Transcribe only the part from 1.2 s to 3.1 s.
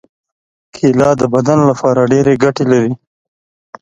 بدن لپاره ډېرې ګټې لري.